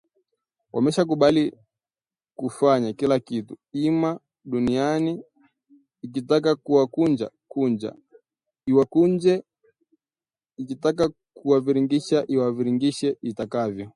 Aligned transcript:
Wameshakubali 0.73 1.53
kufanywa 2.35 2.93
kila 2.93 3.19
kitu, 3.19 3.57
ima 3.71 4.19
dunia 4.45 5.17
ikitaka 6.01 6.55
kuwakunja 6.55 7.31
kunja, 7.47 7.93
iwakunje, 8.65 9.43
ikitaka 10.57 11.09
kuwabingirisha 11.33 12.23
iwabingirishe 12.33 13.17
itakavyo 13.29 13.87